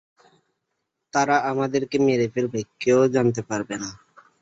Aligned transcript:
তারা 1.13 1.35
আমাদেরকে 1.51 1.97
মেরে 2.07 2.27
ফেলবে, 2.33 2.59
কেউ 2.81 2.99
জানতে 3.15 3.41
পারবে 3.49 3.75
না। 3.81 3.89